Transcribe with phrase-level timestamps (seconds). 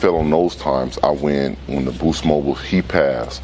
[0.00, 0.98] fell on those times.
[1.02, 3.42] I went when the Boost Mobile he passed.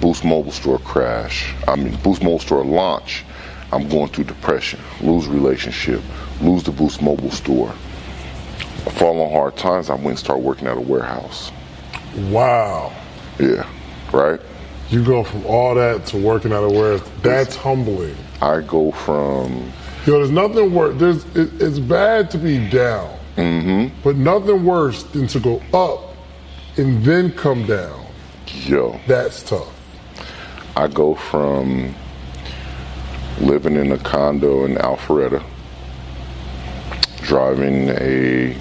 [0.00, 1.52] Boost Mobile store crash.
[1.66, 3.24] I mean Boost Mobile store launch.
[3.72, 6.00] I'm going through depression, lose relationship,
[6.40, 7.72] lose the Boost Mobile store.
[8.92, 9.90] Fall on hard times.
[9.90, 11.50] I went and started working at a warehouse.
[12.30, 12.94] Wow.
[13.38, 13.68] Yeah,
[14.12, 14.40] right.
[14.88, 17.06] You go from all that to working at a warehouse.
[17.22, 18.16] That's humbling.
[18.40, 19.72] I go from
[20.06, 20.96] Yo, there's nothing worse.
[20.98, 24.00] There's it, it's bad to be down, mm-hmm.
[24.02, 26.14] but nothing worse than to go up
[26.76, 28.06] and then come down.
[28.46, 29.00] yo.
[29.06, 29.74] That's tough.
[30.76, 31.94] I go from
[33.40, 35.42] living in a condo in Alpharetta,
[37.22, 38.56] driving a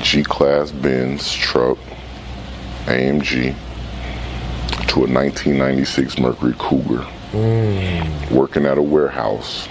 [0.00, 1.78] G Class Benz truck,
[2.84, 3.54] AMG,
[4.88, 7.06] to a 1996 Mercury Cougar,
[8.30, 9.68] working at a warehouse,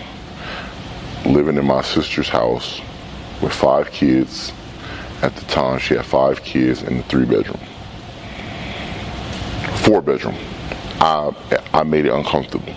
[1.25, 2.81] living in my sister's house
[3.41, 4.51] with five kids.
[5.21, 7.59] At the time, she had five kids in the three bedroom,
[9.83, 10.35] four bedroom.
[10.99, 11.31] I
[11.73, 12.73] I made it uncomfortable.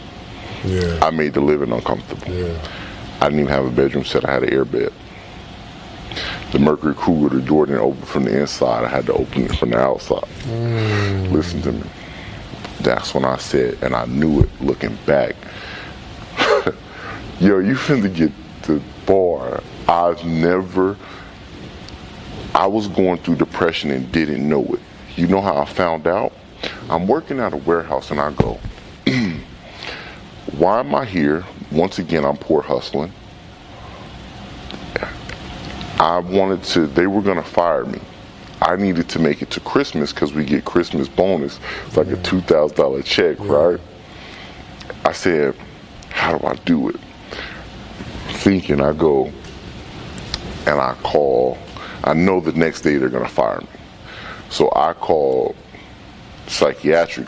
[0.65, 0.99] Yeah.
[1.03, 2.33] I made the living uncomfortable.
[2.33, 2.59] Yeah.
[3.21, 4.25] I didn't even have a bedroom set.
[4.25, 4.93] I had an air bed.
[6.53, 8.85] The Mercury Cougar, the door didn't open from the inside.
[8.85, 10.25] I had to open it from the outside.
[10.45, 11.31] Mm.
[11.33, 11.83] Listen to me.
[12.81, 15.35] That's when I said, and I knew it looking back.
[17.41, 19.63] Yo, you finna get the bar.
[19.89, 20.97] I've never,
[22.55, 24.81] I was going through depression and didn't know it.
[25.17, 26.33] You know how I found out?
[26.89, 28.59] I'm working at a warehouse and I go,
[30.57, 31.45] why am I here?
[31.71, 33.13] Once again, I'm poor hustling.
[36.01, 38.01] I wanted to, they were going to fire me.
[38.63, 41.59] I needed to make it to Christmas because we get Christmas bonus.
[41.87, 43.81] It's like a $2,000 check, right?
[45.05, 45.55] I said,
[46.11, 46.97] how do I do it?
[48.39, 49.33] Thinking, I go
[50.67, 51.59] and I call.
[52.05, 53.67] I know the next day they're going to fire me.
[54.49, 55.55] So I call
[56.47, 57.27] psychiatric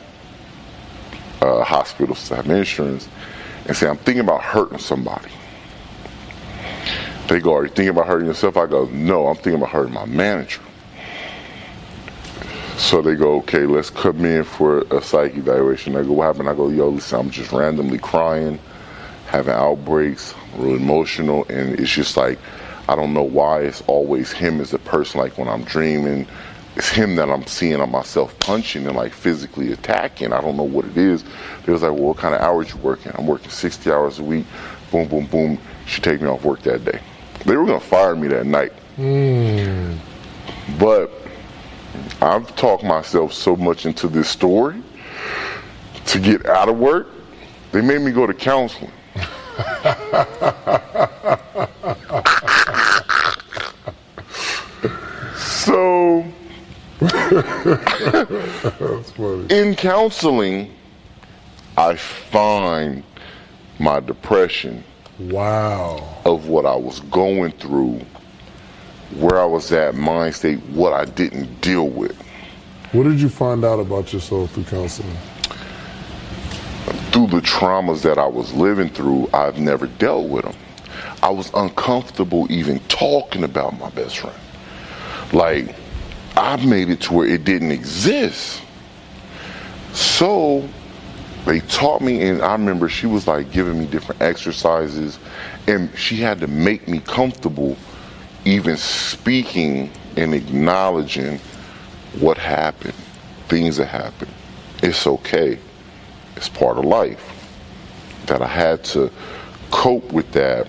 [1.42, 3.08] uh, hospitals to have insurance
[3.67, 5.30] and say, I'm thinking about hurting somebody.
[7.29, 8.56] They go, Are you thinking about hurting yourself?
[8.56, 10.61] I go, No, I'm thinking about hurting my manager.
[12.77, 15.96] So they go, Okay, let's come in for a psych evaluation.
[15.96, 16.48] I go, What happened?
[16.48, 18.58] I go, Yo, listen, I'm just randomly crying,
[19.27, 22.38] having outbreaks, real emotional, and it's just like,
[22.88, 25.20] I don't know why it's always him as a person.
[25.20, 26.27] Like when I'm dreaming,
[26.77, 30.33] it's him that I'm seeing on myself punching and like physically attacking.
[30.33, 31.24] I don't know what it is.
[31.64, 33.12] They was like, well, what kind of hours you working?
[33.14, 34.46] I'm working 60 hours a week.
[34.90, 35.58] Boom, boom, boom.
[35.86, 37.00] She take me off work that day.
[37.44, 38.72] They were gonna fire me that night.
[38.96, 39.94] Hmm.
[40.78, 41.11] But
[42.20, 44.82] I've talked myself so much into this story
[46.06, 47.08] to get out of work.
[47.72, 48.92] They made me go to counseling.
[55.36, 56.24] so
[59.51, 60.73] in counseling,
[61.77, 63.02] I find
[63.79, 64.85] my depression
[65.18, 66.07] Wow.
[66.24, 68.01] of what I was going through,
[69.17, 72.17] where I was at, mind state, what I didn't deal with.
[72.92, 75.17] What did you find out about yourself through counseling?
[77.13, 80.55] Through the traumas that I was living through, I've never dealt with them.
[81.23, 84.37] I was uncomfortable even talking about my best friend.
[85.33, 85.75] Like,
[86.37, 88.63] I made it to where it didn't exist.
[89.93, 90.69] So,
[91.47, 95.19] they taught me, and I remember she was like giving me different exercises,
[95.67, 97.77] and she had to make me comfortable
[98.45, 101.41] even speaking and acknowledging
[102.21, 102.95] what happened,
[103.48, 104.31] things that happened.
[104.83, 105.59] It's okay,
[106.40, 107.23] it's part of life.
[108.27, 109.11] That I had to
[109.70, 110.68] cope with that,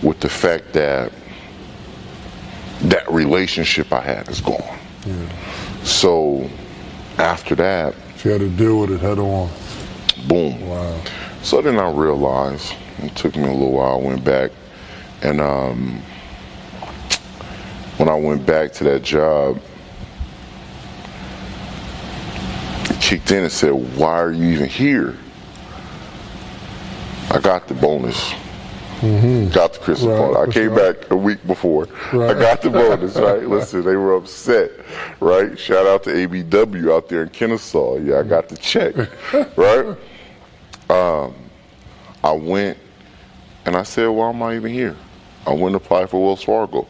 [0.00, 1.10] with the fact that
[2.82, 4.78] that relationship I had is gone.
[5.82, 6.48] So
[7.18, 9.50] after that, She had to deal with it head on.
[10.28, 10.68] boom.
[10.68, 11.00] Wow.
[11.42, 14.52] So then I realized, it took me a little while, I went back,
[15.22, 16.00] and um,
[17.96, 19.60] when I went back to that job,
[22.90, 25.16] it kicked in and said, Why are you even here?
[27.30, 28.34] I got the bonus.
[29.00, 30.48] Got the Christmas Right, bonus.
[30.48, 31.00] I came right.
[31.00, 31.86] back a week before.
[32.12, 32.36] Right.
[32.36, 33.48] I got the bonus, right?
[33.48, 34.72] Listen, they were upset,
[35.20, 35.58] right?
[35.58, 37.96] Shout out to ABW out there in Kennesaw.
[37.96, 38.94] Yeah, I got the check,
[39.56, 39.96] right?
[40.90, 41.34] Um,
[42.22, 42.76] I went
[43.64, 44.96] and I said, why am I even here?
[45.46, 46.86] I went and applied for Wells Fargo.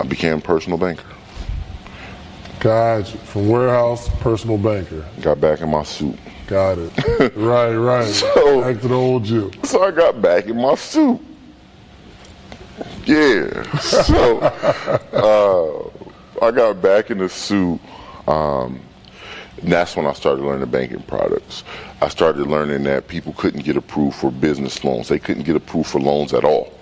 [0.00, 1.11] I became a personal banker.
[2.62, 3.18] Gotcha.
[3.18, 5.04] From warehouse, personal banker.
[5.20, 6.16] Got back in my suit.
[6.46, 6.92] Got it.
[7.36, 8.06] right, right.
[8.06, 9.50] So- Back to the old you.
[9.64, 11.20] So I got back in my suit.
[13.04, 13.78] Yeah.
[13.80, 14.38] So
[16.40, 17.80] uh, I got back in the suit.
[18.28, 18.80] Um,
[19.64, 21.64] that's when I started learning banking products.
[22.00, 25.08] I started learning that people couldn't get approved for business loans.
[25.08, 26.72] They couldn't get approved for loans at all.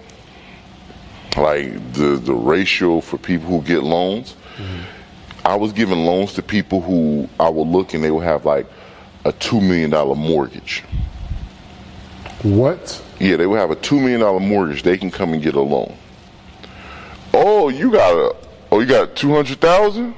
[1.38, 4.82] Like the the ratio for people who get loans, mm-hmm.
[5.44, 8.66] I was giving loans to people who I would look and they would have like
[9.24, 10.82] a two million dollar mortgage.
[12.42, 13.02] What?
[13.18, 14.82] Yeah, they would have a two million dollar mortgage.
[14.82, 15.94] They can come and get a loan.
[17.32, 18.36] Oh, you got a
[18.72, 20.14] oh you got two hundred thousand?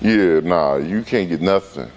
[0.00, 1.90] Yeah, nah, you can't get nothing.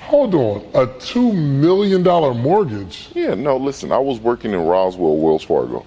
[0.00, 3.08] Hold on, a two million dollar mortgage?
[3.14, 5.84] Yeah, no, listen, I was working in Roswell, Wells Fargo.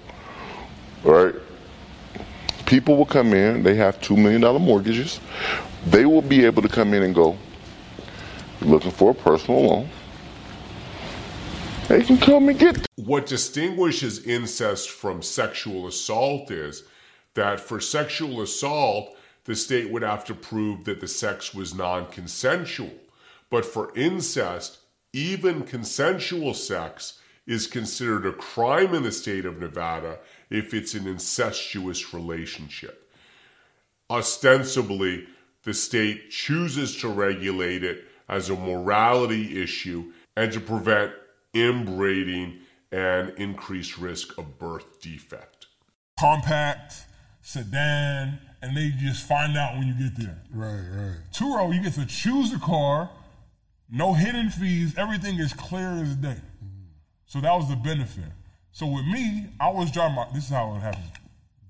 [1.02, 1.34] Right?
[2.72, 5.20] People will come in, they have two million dollar mortgages.
[5.88, 7.36] They will be able to come in and go,
[8.62, 9.90] looking for a personal loan.
[11.88, 12.86] They can come and get.
[12.96, 16.84] What distinguishes incest from sexual assault is
[17.34, 22.06] that for sexual assault, the state would have to prove that the sex was non
[22.06, 22.94] consensual.
[23.50, 24.78] But for incest,
[25.12, 30.20] even consensual sex is considered a crime in the state of Nevada
[30.52, 33.10] if it's an incestuous relationship.
[34.10, 35.26] Ostensibly,
[35.62, 41.12] the state chooses to regulate it as a morality issue and to prevent
[41.54, 42.58] inbreeding
[42.90, 45.66] and increased risk of birth defect.
[46.20, 46.92] Compact,
[47.40, 50.42] sedan, and they just find out when you get there.
[50.52, 51.16] Right, right.
[51.32, 53.10] Turo, you get to choose a car,
[53.90, 56.28] no hidden fees, everything is clear as day.
[56.28, 56.66] Mm-hmm.
[57.24, 58.32] So that was the benefit.
[58.72, 61.04] So with me, I was driving my, this is how it happened.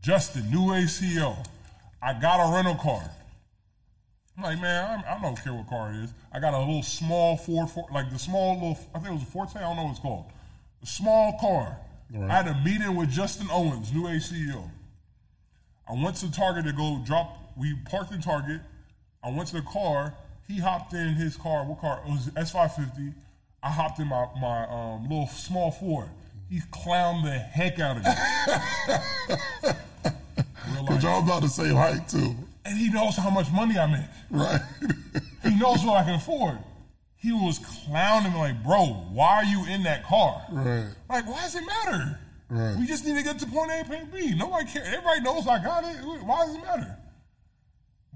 [0.03, 1.37] Justin, new ACO.
[2.01, 3.03] I got a rental car.
[4.37, 6.15] I'm like, man, I, I don't care what car it is.
[6.33, 9.27] I got a little small Ford, like the small little, I think it was a
[9.27, 10.27] Forte, I don't know what it's called.
[10.83, 11.77] A small car.
[12.13, 12.31] Right.
[12.31, 14.71] I had a meeting with Justin Owens, new ACO.
[15.89, 17.37] I went to Target to go drop.
[17.57, 18.61] We parked in Target.
[19.25, 20.15] I went to the car.
[20.47, 21.65] He hopped in his car.
[21.65, 22.01] What car?
[22.07, 23.13] It was S550.
[23.63, 26.09] I hopped in my my um, little small Ford.
[26.53, 28.11] He clowned the heck out of me.
[30.83, 32.35] Because y'all about the same height too.
[32.67, 34.05] And he knows how much money I make.
[34.31, 34.61] Right.
[35.45, 36.59] he knows what I can afford.
[37.17, 40.45] He was clowning me like, bro, why are you in that car?
[40.53, 40.89] Right.
[41.09, 42.21] Like, why does it matter?
[42.51, 42.77] Right.
[42.79, 44.35] We just need to get to point A, point B.
[44.35, 44.89] Nobody cares.
[44.89, 45.97] Everybody knows I got it.
[46.05, 46.99] Why does it matter?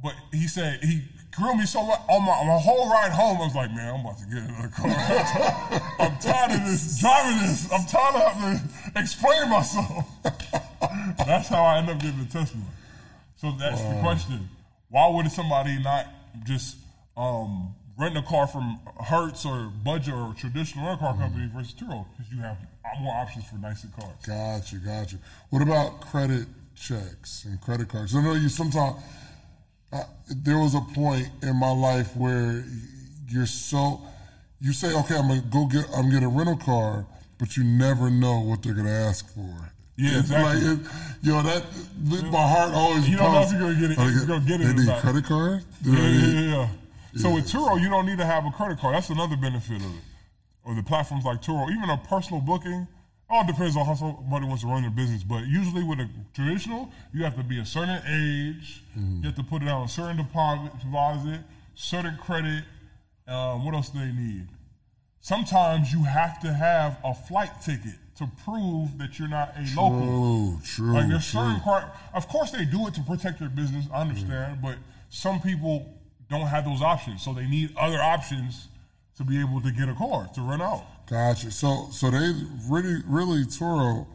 [0.02, 1.04] But he said he
[1.36, 3.38] grilled me so much on my, my whole ride home.
[3.38, 4.88] I was like, man, I'm about to get another car.
[6.00, 7.70] I'm tired of this driving this.
[7.72, 8.58] I'm tired of having
[8.94, 10.06] to explain myself.
[11.26, 12.70] that's how I end up getting the testimony.
[13.36, 14.48] So that's the question.
[14.88, 16.06] Why would somebody not
[16.44, 16.76] just
[17.16, 21.22] um, rent a car from Hertz or Budget or traditional rental car mm-hmm.
[21.22, 22.06] company versus Turo?
[22.16, 22.56] Because you have
[23.00, 24.14] more options for nicer cars.
[24.26, 25.16] Gotcha, gotcha.
[25.50, 28.14] What about credit checks and credit cards?
[28.14, 28.96] I know you sometimes.
[29.92, 32.64] Uh, there was a point in my life where
[33.28, 34.00] you're so
[34.60, 37.06] you say, okay, I'm gonna go get I'm gonna get a rental car,
[37.38, 39.72] but you never know what they're gonna ask for.
[39.96, 40.60] Yeah, exactly.
[40.60, 40.86] Like, it,
[41.22, 41.64] you know that
[42.30, 43.08] my heart always.
[43.08, 43.98] You don't know if you're gonna get it.
[43.98, 44.76] You're gonna get it.
[44.76, 45.64] They need credit card.
[45.82, 46.68] Yeah, yeah, yeah, yeah.
[47.16, 48.94] So with Turo, you don't need to have a credit card.
[48.94, 50.02] That's another benefit of it
[50.66, 52.86] or the platforms like Turo, even a personal booking,
[53.30, 55.22] all depends on how somebody wants to run their business.
[55.22, 59.15] But usually with a traditional, you have to be a certain age, mm-hmm.
[59.26, 61.40] Have to put it on a certain deposit, deposit
[61.76, 62.64] certain credit.
[63.28, 64.48] Um, what else do they need?
[65.20, 69.82] Sometimes you have to have a flight ticket to prove that you're not a true,
[69.82, 70.60] local.
[70.64, 71.40] True, like there's true.
[71.40, 71.84] certain part.
[72.14, 73.86] Of course, they do it to protect their business.
[73.92, 74.66] I understand, mm-hmm.
[74.66, 74.76] but
[75.10, 75.92] some people
[76.30, 78.68] don't have those options, so they need other options
[79.16, 80.84] to be able to get a car to run out.
[81.08, 81.50] Gotcha.
[81.50, 82.32] So so they
[82.68, 84.06] really really Turo,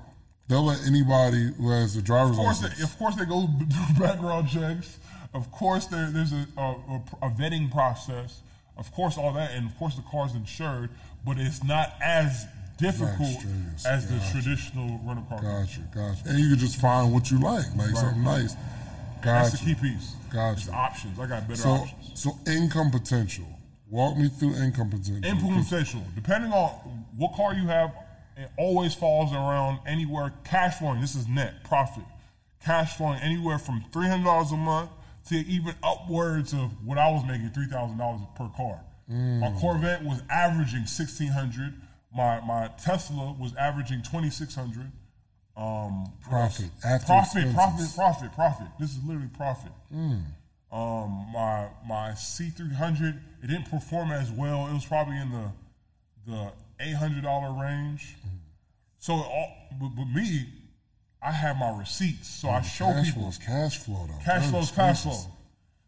[0.47, 2.77] they'll let anybody who has a driver's of license.
[2.77, 4.97] They, of course they go do background checks.
[5.33, 8.41] Of course there, there's a, a, a, vetting process.
[8.77, 10.89] Of course all that, and of course the car's insured,
[11.25, 12.45] but it's not as
[12.77, 13.45] difficult
[13.87, 14.07] as gotcha.
[14.07, 15.41] the traditional rental car.
[15.41, 16.21] Gotcha, gotcha.
[16.25, 17.97] And you can just find what you like, like right.
[17.97, 18.55] something nice.
[19.21, 19.51] Gotcha.
[19.51, 20.15] That's the key piece.
[20.33, 20.59] Gotcha.
[20.59, 21.19] It's options.
[21.19, 22.19] I got better so, options.
[22.19, 23.45] So income potential
[23.91, 25.29] Walk me through income potential.
[25.29, 26.01] Income potential.
[26.15, 26.69] Depending on
[27.17, 27.93] what car you have,
[28.37, 31.01] it always falls around anywhere cash flowing.
[31.01, 32.05] This is net profit.
[32.63, 34.89] Cash flowing anywhere from three hundred dollars a month
[35.29, 38.81] to even upwards of what I was making three thousand dollars per car.
[39.11, 39.39] Mm.
[39.39, 41.73] My Corvette was averaging sixteen hundred.
[42.15, 44.91] My my Tesla was averaging twenty six hundred.
[45.57, 46.71] Um, profit.
[47.05, 47.53] profit.
[47.53, 47.95] Profit.
[47.95, 48.33] Profit.
[48.33, 48.67] Profit.
[48.79, 49.71] This is literally profit.
[49.93, 50.23] Mm.
[50.71, 54.67] Um, my my C300 it didn't perform as well.
[54.67, 55.51] It was probably in the
[56.27, 58.15] the eight hundred dollar range.
[58.19, 58.37] Mm-hmm.
[58.99, 60.45] So all, with, with, me,
[61.23, 63.31] I have my receipts, so mm, I show cash people.
[63.31, 64.23] Flow cash flow though.
[64.23, 65.31] Cash flow is cash flow.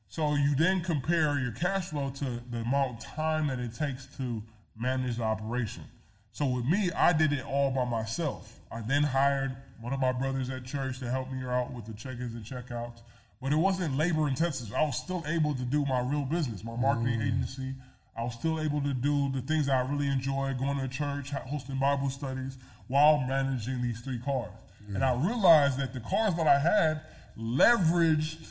[0.08, 4.06] So you then compare your cash flow to the amount of time that it takes
[4.18, 4.44] to
[4.78, 5.84] manage the operation.
[6.32, 8.60] So with me, I did it all by myself.
[8.72, 11.94] I then hired one of my brothers at church to help me out with the
[11.94, 13.02] check-ins and checkouts.
[13.42, 14.74] But it wasn't labor intensive.
[14.74, 17.74] I was still able to do my real business, my marketing agency.
[18.16, 21.32] I was still able to do the things that I really enjoy, going to church,
[21.32, 24.52] hosting Bible studies, while managing these three cars.
[24.88, 27.02] And I realized that the cars that I had
[27.38, 28.48] leveraged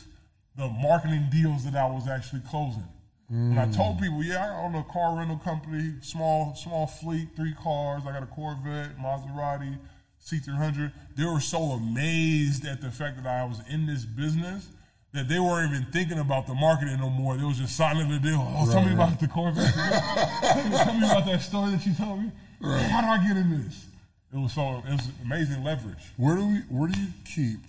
[0.55, 2.87] the marketing deals that I was actually closing.
[3.29, 7.55] And I told people, yeah, I own a car rental company, small small fleet, three
[7.55, 8.03] cars.
[8.05, 9.77] I got a Corvette, Maserati,
[10.23, 10.91] C300.
[11.15, 14.67] They were so amazed at the fact that I was in this business
[15.13, 17.37] that they weren't even thinking about the marketing no more.
[17.37, 18.45] They was just signing the deal.
[18.55, 19.73] Oh, tell me about the Corvette.
[19.73, 22.31] tell, me, about that story that you told me.
[22.61, 23.85] How do I get in this?
[24.33, 26.11] It was so it was amazing leverage.
[26.17, 26.57] Where do we?
[26.69, 27.59] Where do you keep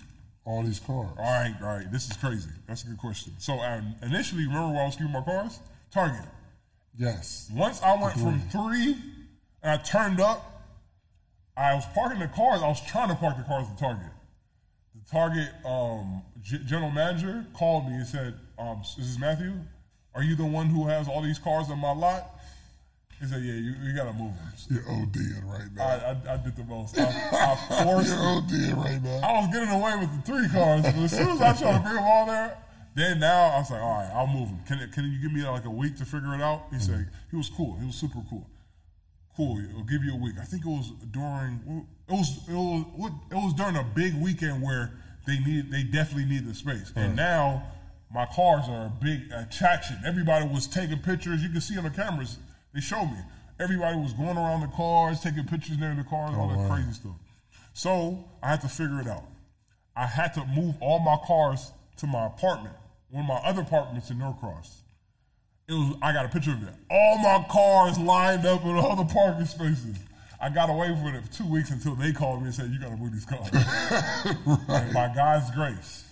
[0.47, 1.11] all these cars?
[1.19, 1.93] All right, all right.
[1.93, 2.49] This is crazy.
[2.67, 3.35] That's a good question.
[3.39, 5.61] So I initially, remember where I was keeping my cars?
[5.91, 6.25] Target.
[6.97, 7.51] Yes.
[7.53, 8.97] Once I went from three
[9.63, 10.63] and I turned up,
[11.57, 12.63] I was parking the cars.
[12.63, 14.13] I was trying to park the cars at Target.
[14.95, 19.53] The Target um, g- general manager called me and said, um, "This is Matthew.
[20.15, 22.34] Are you the one who has all these cars on my lot?"
[23.25, 25.83] He said, "Yeah, you, you got to move them." You're ODing right now.
[25.83, 26.99] I, I, I did the most.
[26.99, 28.09] I, I forced.
[28.09, 29.21] You're ODing right now.
[29.25, 31.83] I was getting away with the three cars, but as soon as I tried to
[31.83, 32.59] bring them all there,
[32.95, 34.61] then now I was like, all right, I'll move them.
[34.67, 36.67] Can, can you give me like a week to figure it out?
[36.71, 37.31] He said mm-hmm.
[37.31, 37.77] he was cool.
[37.81, 38.47] He was super cool.
[39.37, 39.59] Cool.
[39.77, 40.35] I'll give you a week.
[40.41, 42.85] I think it was during it was it was
[43.31, 44.93] it was during a big weekend where
[45.27, 46.93] they need they definitely need the space.
[46.95, 47.17] And mm.
[47.17, 47.65] now
[48.13, 49.97] my cars are a big attraction.
[50.07, 51.43] Everybody was taking pictures.
[51.43, 52.39] You can see on the cameras.
[52.75, 53.19] They showed me.
[53.61, 56.75] Everybody was going around the cars, taking pictures near the cars, all oh, that wow.
[56.75, 57.15] crazy stuff.
[57.73, 59.25] So I had to figure it out.
[59.97, 62.75] I had to move all my cars to my apartment,
[63.11, 64.83] one of my other apartments in Norcross.
[65.69, 66.75] It was I got a picture of it.
[66.91, 69.97] All my cars lined up in all the parking spaces.
[70.41, 72.81] I got away with it for two weeks until they called me and said, You
[72.81, 73.49] gotta move these cars.
[74.69, 76.05] And by God's grace,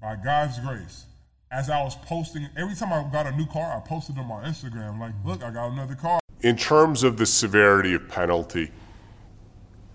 [0.00, 1.04] by God's grace,
[1.50, 4.44] as I was posting, every time I got a new car, I posted on my
[4.44, 6.20] Instagram, like, look, I got another car.
[6.42, 8.70] In terms of the severity of penalty,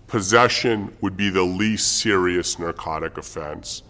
[0.06, 3.82] possession would be the least serious narcotic offense.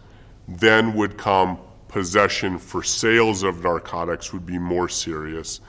[0.46, 5.60] Then would come possession for sales of narcotics would be more serious.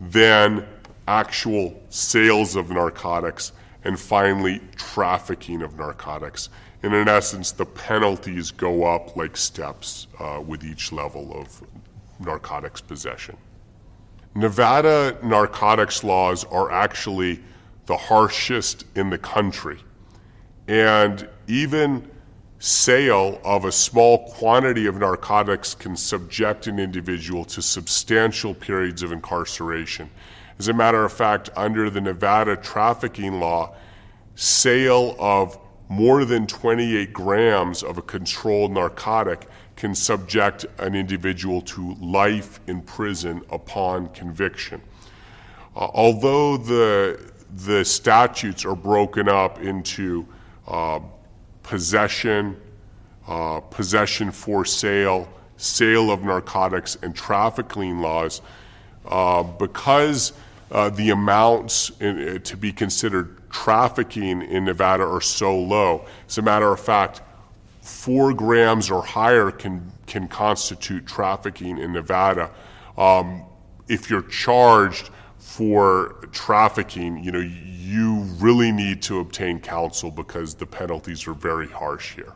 [0.00, 0.66] Then
[1.06, 3.52] actual sales of narcotics
[3.84, 6.48] and finally trafficking of narcotics.
[6.84, 11.62] And in essence, the penalties go up like steps uh, with each level of
[12.20, 13.38] narcotics possession.
[14.34, 17.40] Nevada narcotics laws are actually
[17.86, 19.78] the harshest in the country.
[20.68, 22.10] And even
[22.58, 29.10] sale of a small quantity of narcotics can subject an individual to substantial periods of
[29.10, 30.10] incarceration.
[30.58, 33.74] As a matter of fact, under the Nevada trafficking law,
[34.34, 41.94] sale of more than 28 grams of a controlled narcotic can subject an individual to
[41.94, 44.80] life in prison upon conviction.
[45.76, 47.20] Uh, although the,
[47.66, 50.26] the statutes are broken up into
[50.68, 51.00] uh,
[51.62, 52.56] possession,
[53.26, 58.40] uh, possession for sale, sale of narcotics, and trafficking laws,
[59.06, 60.32] uh, because
[60.70, 66.04] uh, the amounts in, uh, to be considered trafficking in Nevada are so low.
[66.28, 67.22] As a matter of fact,
[67.80, 72.50] four grams or higher can can constitute trafficking in Nevada.
[72.98, 73.44] Um,
[73.88, 75.08] if you're charged
[75.38, 81.68] for trafficking, you know you really need to obtain counsel because the penalties are very
[81.68, 82.34] harsh here.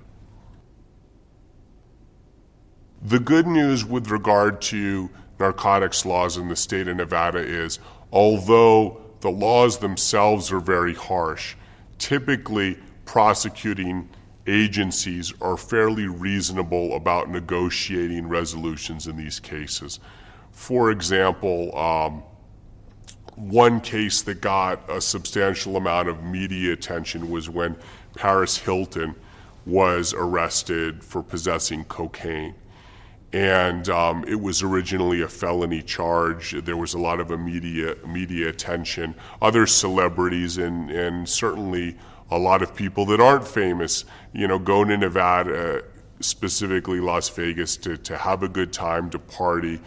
[3.03, 5.11] The good news with regard to
[5.41, 7.81] narcotics laws in the state of Nevada is
[8.13, 11.55] although the laws themselves are very harsh,
[11.99, 14.09] typically prosecuting
[14.47, 20.01] agencies are fairly reasonable about negotiating resolutions in these cases.
[20.53, 22.23] For example, um,
[23.37, 27.77] one case that got a substantial amount of media attention was when
[28.17, 29.15] Paris Hilton
[29.65, 32.55] was arrested for possessing cocaine.
[33.33, 36.53] And um, it was originally a felony charge.
[36.65, 39.15] There was a lot of immediate media attention.
[39.43, 41.97] Other celebrities and, and certainly
[42.31, 45.83] a lot of people that aren't famous, you know, go to Nevada,
[46.21, 49.81] specifically Las Vegas, to, to have a good time, to party,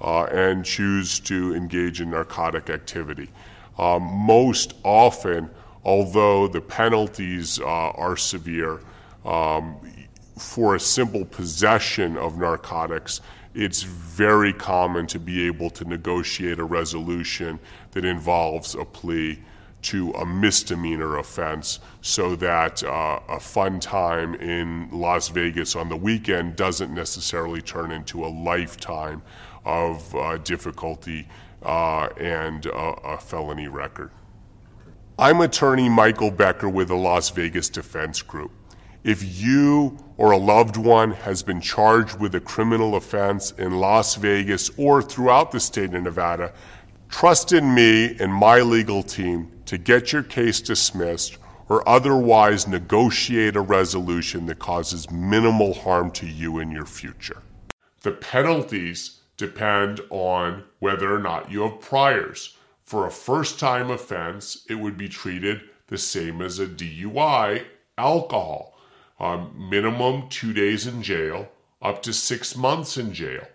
[0.00, 3.30] uh, and choose to engage in narcotic activity.
[3.78, 5.50] Um, most often,
[5.84, 8.80] although the penalties uh, are severe,
[9.24, 9.76] um,
[10.38, 13.20] for a simple possession of narcotics,
[13.54, 17.58] it's very common to be able to negotiate a resolution
[17.90, 19.38] that involves a plea
[19.82, 25.96] to a misdemeanor offense so that uh, a fun time in Las Vegas on the
[25.96, 29.22] weekend doesn't necessarily turn into a lifetime
[29.64, 31.28] of uh, difficulty
[31.62, 34.10] uh, and a felony record.
[35.18, 38.50] I'm attorney Michael Becker with the Las Vegas Defense Group.
[39.04, 44.14] If you or a loved one has been charged with a criminal offense in Las
[44.14, 46.52] Vegas or throughout the state of Nevada,
[47.08, 51.38] trust in me and my legal team to get your case dismissed
[51.68, 57.42] or otherwise negotiate a resolution that causes minimal harm to you in your future.
[58.02, 62.56] The penalties depend on whether or not you have priors.
[62.84, 67.64] For a first time offense, it would be treated the same as a DUI
[67.98, 68.71] alcohol
[69.22, 71.48] um, minimum two days in jail,
[71.80, 73.46] up to six months in jail.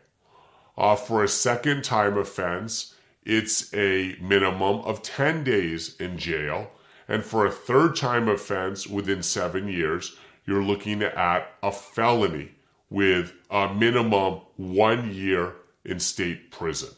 [0.78, 2.96] Uh, for a second time offense,
[3.26, 6.72] it's a minimum of 10 days in jail.
[7.10, 12.52] And for a third time offense within seven years, you're looking at a felony
[12.90, 16.90] with a minimum one year in state prison.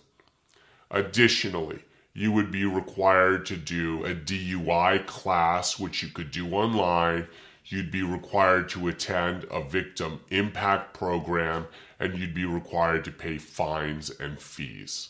[0.92, 1.80] Additionally,
[2.14, 7.28] you would be required to do a DUI class, which you could do online
[7.72, 11.68] you'd be required to attend a victim impact program
[12.00, 15.10] and you'd be required to pay fines and fees.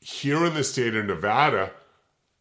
[0.00, 1.72] Here in the state of Nevada,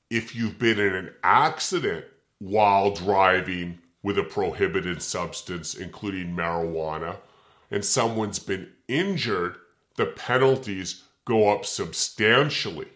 [0.09, 2.05] if you've been in an accident
[2.39, 7.17] while driving with a prohibited substance, including marijuana,
[7.69, 9.55] and someone's been injured,
[9.97, 12.87] the penalties go up substantially.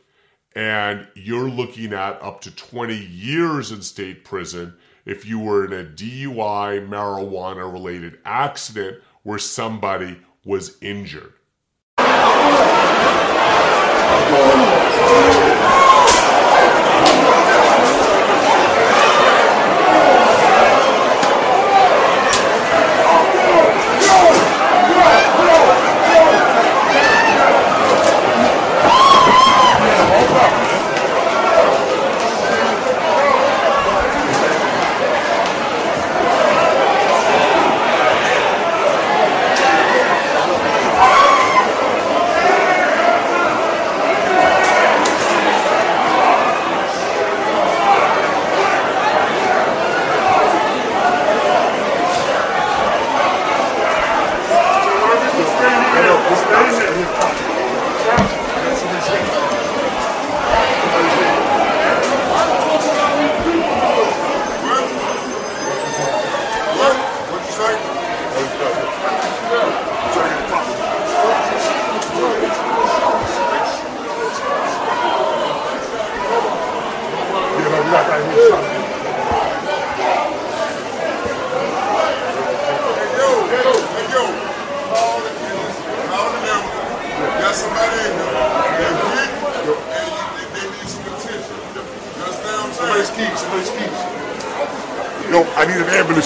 [0.56, 5.74] And you're looking at up to 20 years in state prison if you were in
[5.74, 11.34] a DUI marijuana related accident where somebody was injured.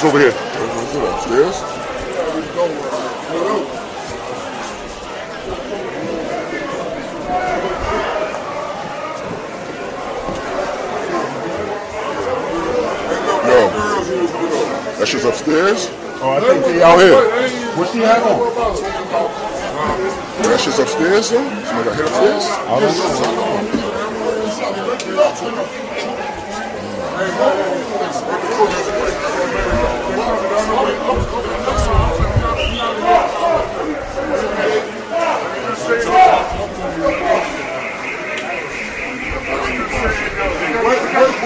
[0.03, 0.31] Over here.
[0.31, 1.55] What upstairs?
[13.47, 13.59] Yo,
[14.97, 15.89] that shit's upstairs?
[16.19, 17.21] Oh, I think they out here.
[17.77, 18.39] What's she have on?
[20.43, 21.49] That shit's upstairs, though?
[21.65, 21.89] Somebody
[27.37, 27.76] got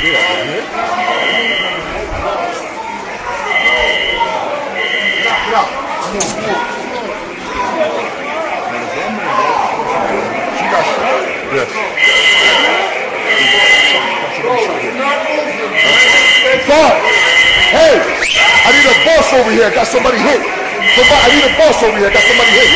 [0.00, 0.06] I
[18.72, 20.40] need a boss over here, I got somebody hit.
[20.96, 22.08] Somebody, I need a boss over here.
[22.08, 22.72] I got somebody hit.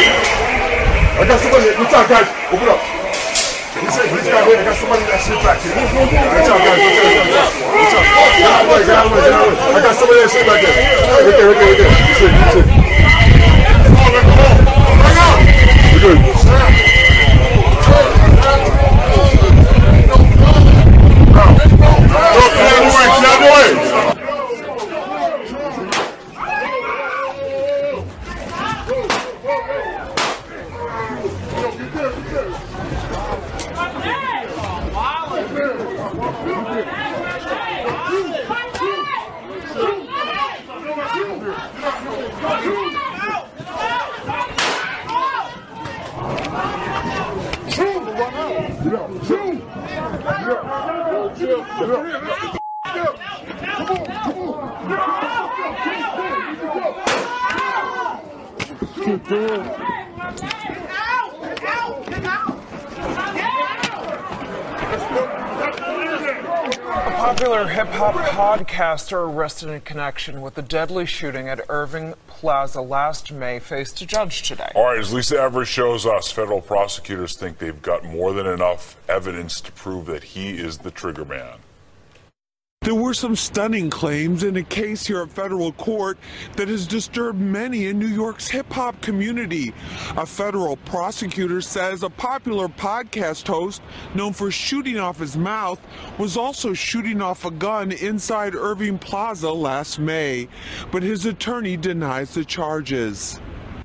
[1.18, 1.64] I got somebody.
[1.74, 2.28] Good job, guys.
[2.52, 2.93] Open up.
[3.85, 4.64] He's, got here.
[4.64, 5.77] Got somebody that shit back here.
[5.77, 5.92] Good
[6.49, 6.81] job, guys.
[7.92, 8.01] Job.
[8.01, 8.73] Out.
[8.81, 9.12] Get out.
[9.12, 9.53] Get out.
[9.61, 10.73] I got somebody that shit back there.
[11.05, 11.53] Right there.
[11.53, 11.68] Right there.
[11.68, 11.92] Right there.
[12.49, 12.64] Sit.
[13.85, 14.64] Come on, come on.
[15.05, 15.37] Bring out.
[22.35, 23.05] Look, get out of the way.
[23.05, 24.14] Get out of the way.
[51.85, 51.90] A
[67.16, 73.31] popular hip hop podcaster arrested in connection with the deadly shooting at Irving Plaza last
[73.31, 74.73] May faced a judge today.
[74.75, 78.97] All right, as Lisa Evers shows us, federal prosecutors think they've got more than enough
[79.07, 81.59] evidence to prove that he is the trigger man.
[82.85, 86.18] There were some stunning claims in a case here at federal court
[86.57, 89.73] that has disturbed many in New York's hip hop community.
[90.18, 93.81] A federal prosecutor says a popular podcast host
[94.14, 95.81] known for shooting off his mouth
[96.18, 100.47] was also shooting off a gun inside Irving Plaza last May,
[100.92, 103.40] but his attorney denies the charges.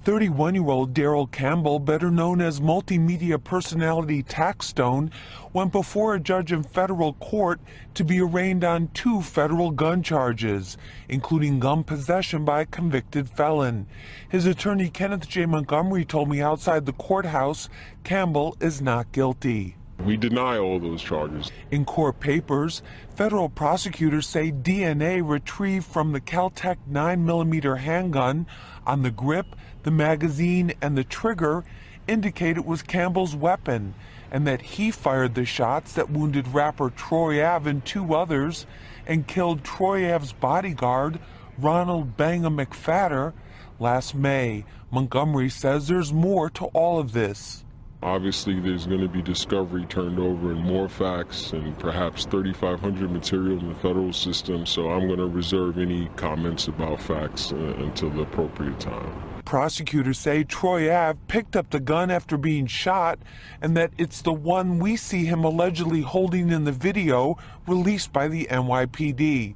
[0.06, 5.12] 31 year old Daryl Campbell, better known as multimedia personality Taxstone,
[5.52, 7.60] went before a judge in federal court
[7.96, 10.78] to be arraigned on two federal gun charges,
[11.10, 13.88] including gun possession by a convicted felon.
[14.30, 15.46] His attorney Kenneth J.
[15.46, 17.68] Montgomery told me outside the courthouse
[18.06, 19.76] Campbell is not guilty.
[20.06, 21.52] We deny all those charges.
[21.72, 22.82] In court papers,
[23.16, 28.48] federal prosecutors say DNA retrieved from the Kel-Tec 9mm handgun
[28.88, 31.64] on the grip, the magazine, and the trigger
[32.08, 33.94] indicate it was Campbell's weapon,
[34.32, 38.66] and that he fired the shots that wounded rapper Troy Ave and two others
[39.08, 41.20] and killed Troy Ave's bodyguard,
[41.58, 43.34] Ronald Banga McPhatter,
[43.80, 44.66] last May.
[44.92, 47.64] Montgomery says there's more to all of this.
[48.02, 53.60] Obviously, there's going to be discovery turned over and more facts and perhaps 3,500 material
[53.60, 54.66] in the federal system.
[54.66, 59.42] So I'm going to reserve any comments about facts uh, until the appropriate time.
[59.44, 63.20] Prosecutors say Troy Ave picked up the gun after being shot
[63.62, 68.30] and that it's the one we see him allegedly holding in the video released by
[68.30, 69.56] the NYPD.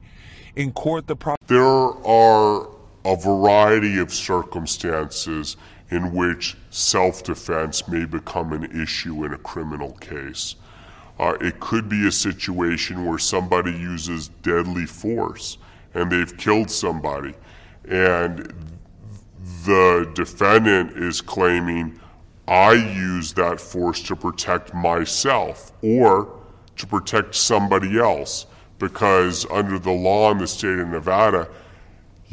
[0.57, 2.67] In court, the pro- There are
[3.05, 5.55] a variety of circumstances
[5.93, 10.55] in which self defense may become an issue in a criminal case.
[11.19, 15.59] Uh, it could be a situation where somebody uses deadly force
[15.93, 17.35] and they've killed somebody,
[17.87, 18.51] and
[19.65, 21.99] the defendant is claiming,
[22.47, 26.39] I used that force to protect myself or
[26.77, 28.47] to protect somebody else
[28.79, 31.47] because under the law in the state of Nevada,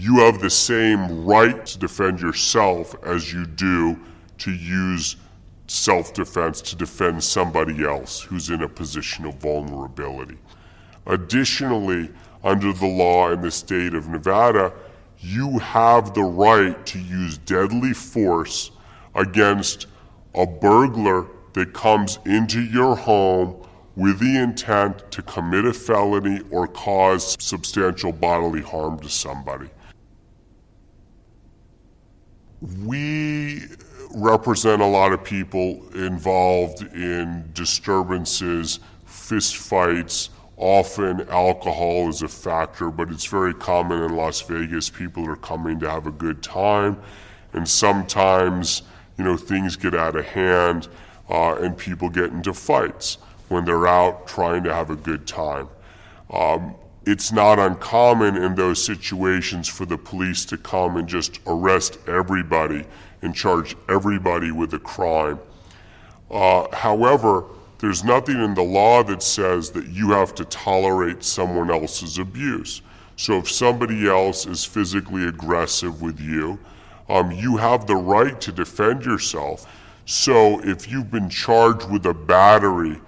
[0.00, 4.00] you have the same right to defend yourself as you do
[4.38, 5.16] to use
[5.66, 10.38] self defense to defend somebody else who's in a position of vulnerability.
[11.04, 12.08] Additionally,
[12.42, 14.72] under the law in the state of Nevada,
[15.18, 18.70] you have the right to use deadly force
[19.14, 19.86] against
[20.34, 23.54] a burglar that comes into your home
[23.96, 29.68] with the intent to commit a felony or cause substantial bodily harm to somebody.
[32.60, 33.62] We
[34.14, 40.30] represent a lot of people involved in disturbances, fistfights.
[40.56, 44.90] Often alcohol is a factor, but it's very common in Las Vegas.
[44.90, 47.00] People are coming to have a good time,
[47.54, 48.82] and sometimes,
[49.16, 50.88] you know, things get out of hand
[51.30, 53.16] uh, and people get into fights
[53.48, 55.68] when they're out trying to have a good time.
[56.30, 56.74] Um,
[57.06, 62.84] it's not uncommon in those situations for the police to come and just arrest everybody
[63.22, 65.38] and charge everybody with a crime.
[66.30, 67.44] Uh, however,
[67.78, 72.82] there's nothing in the law that says that you have to tolerate someone else's abuse.
[73.16, 76.58] So if somebody else is physically aggressive with you,
[77.08, 79.66] um, you have the right to defend yourself.
[80.04, 83.00] So if you've been charged with a battery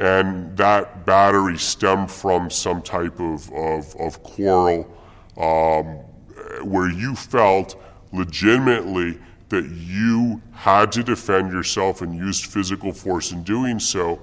[0.00, 4.90] and that battery stemmed from some type of, of, of quarrel
[5.36, 5.84] um,
[6.64, 7.76] where you felt
[8.12, 9.18] legitimately
[9.50, 14.22] that you had to defend yourself and used physical force in doing so,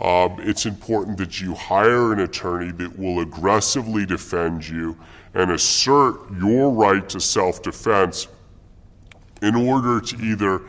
[0.00, 4.96] um, it's important that you hire an attorney that will aggressively defend you
[5.34, 8.26] and assert your right to self defense
[9.42, 10.62] in order to either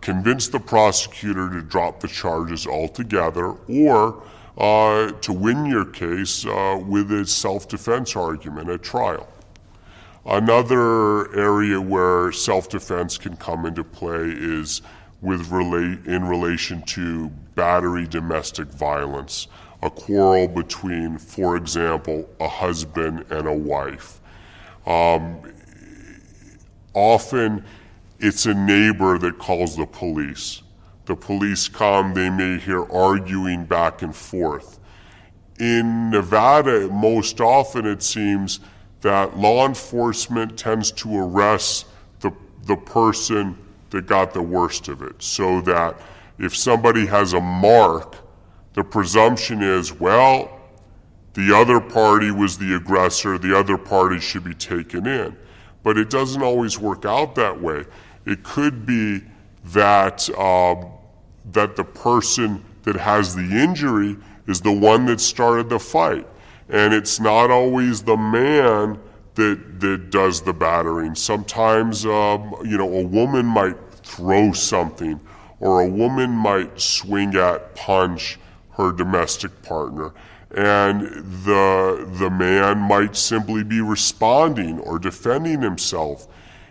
[0.00, 4.22] convince the prosecutor to drop the charges altogether or
[4.58, 9.28] uh, to win your case uh, with a self defense argument at trial.
[10.26, 14.82] Another area where self defense can come into play is
[15.22, 19.48] with in relation to battery domestic violence,
[19.82, 24.20] a quarrel between, for example, a husband and a wife.
[24.86, 25.40] Um,
[26.94, 27.64] often
[28.20, 30.62] it's a neighbor that calls the police.
[31.06, 34.78] The police come, they may hear arguing back and forth.
[35.58, 38.60] In Nevada, most often it seems
[39.00, 41.86] that law enforcement tends to arrest
[42.20, 42.30] the,
[42.64, 43.56] the person
[43.90, 45.22] that got the worst of it.
[45.22, 46.00] So that
[46.38, 48.16] if somebody has a mark,
[48.74, 50.60] the presumption is, well,
[51.34, 55.36] the other party was the aggressor, the other party should be taken in.
[55.82, 57.84] But it doesn't always work out that way.
[58.26, 59.22] It could be
[59.66, 60.86] that, um,
[61.52, 66.26] that the person that has the injury is the one that started the fight.
[66.68, 68.98] And it's not always the man
[69.34, 71.14] that, that does the battering.
[71.14, 75.20] Sometimes, um, you know, a woman might throw something,
[75.60, 78.38] or a woman might swing at, punch
[78.72, 80.12] her domestic partner.
[80.52, 81.02] And
[81.44, 86.26] the, the man might simply be responding or defending himself.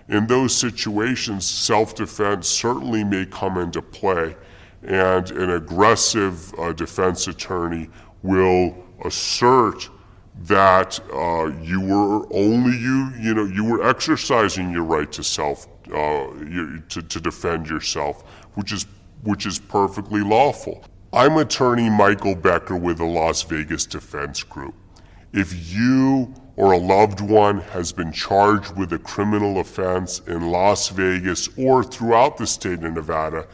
[0.09, 4.35] In those situations, self defense certainly may come into play,
[4.81, 7.89] and an aggressive uh, defense attorney
[8.23, 9.87] will assert
[10.41, 15.67] that uh, you were only you you know you were exercising your right to self
[15.87, 16.27] uh,
[16.87, 18.23] to, to defend yourself
[18.55, 18.85] which is
[19.23, 20.83] which is perfectly lawful.
[21.11, 24.75] I'm attorney michael becker with the las vegas defense group.
[25.33, 30.89] If you or a loved one has been charged with a criminal offense in las
[30.89, 33.47] vegas or throughout the state of nevada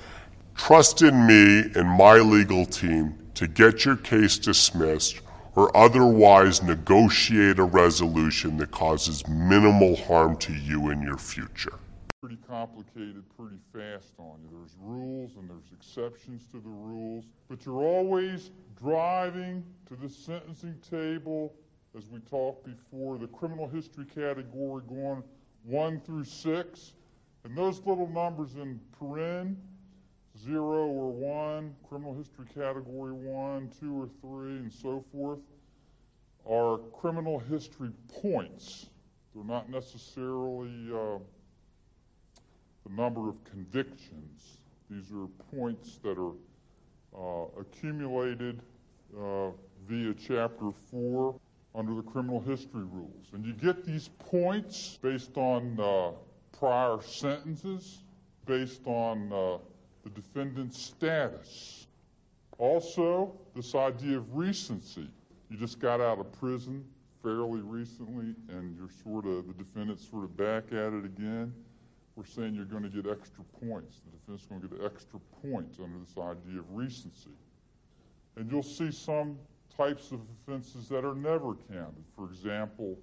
[0.55, 5.21] trust in me and my legal team to get your case dismissed
[5.55, 11.73] or otherwise negotiate a resolution that causes minimal harm to you in your future.
[12.21, 14.49] Pretty complicated, pretty fast on you.
[14.57, 18.49] There's rules and there's exceptions to the rules, but you're always
[18.81, 21.53] driving to the sentencing table,
[21.97, 25.23] as we talked before, the criminal history category going
[25.63, 26.93] one through six,
[27.43, 29.55] and those little numbers in paren
[30.43, 35.39] zero or one, criminal history category one, two or three, and so forth,
[36.49, 38.88] are criminal history points.
[39.34, 41.19] They're not necessarily uh,
[42.86, 44.58] the number of convictions.
[44.89, 46.34] These are points that are
[47.17, 48.62] uh, accumulated
[49.17, 49.49] uh,
[49.88, 51.39] via Chapter 4
[51.75, 53.27] under the criminal history rules.
[53.33, 56.11] And you get these points based on uh,
[56.57, 58.03] prior sentences,
[58.45, 59.57] based on uh,
[60.03, 61.88] the defendant's status.
[62.57, 65.09] Also, this idea of recency.
[65.49, 66.85] You just got out of prison
[67.21, 71.53] fairly recently, and you're sort of, the defendant's sort of back at it again.
[72.15, 73.99] We're saying you're going to get extra points.
[74.05, 77.35] The defendant's going to get extra points under this idea of recency.
[78.38, 79.38] And you'll see some
[79.77, 82.03] types of offenses that are never counted.
[82.15, 82.97] For example,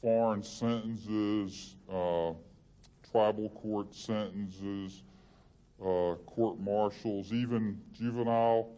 [0.00, 2.32] foreign sentences, uh,
[3.10, 5.02] tribal court sentences,
[5.80, 8.70] uh, court martials, even juvenile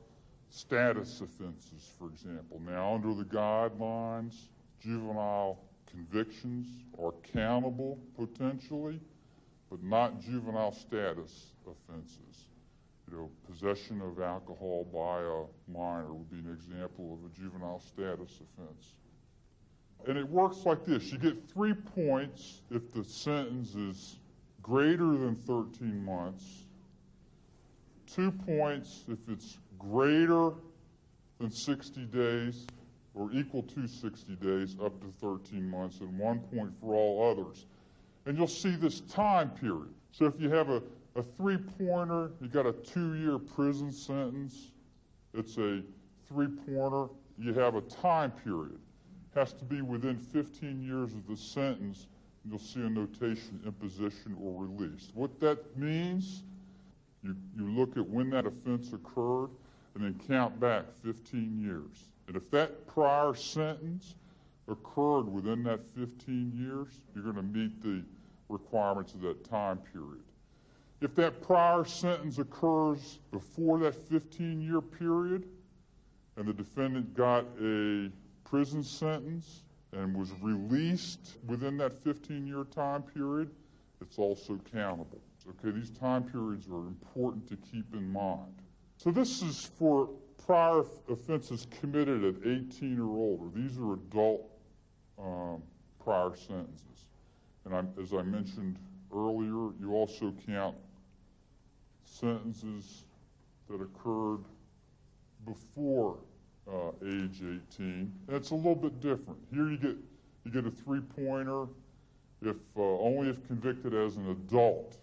[0.51, 2.61] status offenses, for example.
[2.67, 4.49] Now, under the guidelines,
[4.83, 5.59] juvenile
[5.91, 6.67] convictions
[7.03, 9.01] are countable potentially,
[9.71, 12.50] but not juvenile status offenses.
[13.13, 18.41] Know, possession of alcohol by a minor would be an example of a juvenile status
[18.41, 18.93] offense.
[20.07, 24.19] And it works like this you get three points if the sentence is
[24.63, 26.67] greater than 13 months
[28.15, 30.53] two points if it's greater
[31.39, 32.67] than 60 days
[33.15, 37.67] or equal to 60 days up to 13 months, and one point for all others.
[38.27, 39.93] And you'll see this time period.
[40.13, 40.83] So if you have a,
[41.17, 44.71] a three pointer, you got a two year prison sentence,
[45.35, 45.83] it's a
[46.29, 48.79] three pointer, you have a time period.
[49.35, 52.07] Has to be within 15 years of the sentence,
[52.45, 55.11] you'll see a notation imposition or release.
[55.15, 56.43] What that means
[57.23, 59.51] you, you look at when that offense occurred
[59.95, 62.09] and then count back 15 years.
[62.27, 64.15] And if that prior sentence
[64.69, 68.03] occurred within that 15 years, you're going to meet the
[68.49, 70.23] requirements of that time period.
[71.01, 75.47] If that prior sentence occurs before that 15 year period
[76.37, 78.11] and the defendant got a
[78.45, 83.51] prison sentence and was released within that 15 year time period,
[84.01, 85.21] it's also countable.
[85.49, 88.55] Okay, these time periods are important to keep in mind.
[88.99, 90.11] So, this is for
[90.47, 93.59] prior offenses committed at 18 or older.
[93.59, 94.43] These are adult
[95.19, 95.63] um,
[96.03, 97.07] prior sentences.
[97.65, 98.79] And I'm, as I mentioned
[99.15, 100.77] earlier, you also count
[102.11, 103.05] sentences
[103.69, 104.45] that occurred
[105.47, 106.19] before
[106.69, 107.61] uh, age 18.
[107.79, 109.39] And it's a little bit different.
[109.53, 109.97] Here you get
[110.45, 111.67] you get a three-pointer
[112.43, 114.97] if uh, only if convicted as an adult,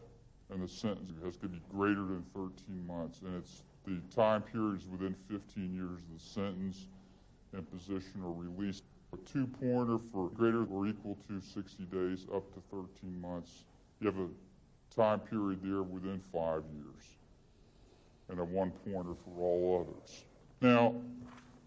[0.51, 2.51] and the sentence has to be greater than 13
[2.87, 6.87] months, and it's the time period is within 15 years of the sentence,
[7.53, 8.81] imposition, or release.
[9.13, 13.63] A two-pointer for greater or equal to 60 days up to 13 months.
[14.01, 14.27] You have a
[14.97, 17.03] time period there within five years,
[18.29, 20.25] and a one-pointer for all others.
[20.59, 20.95] Now,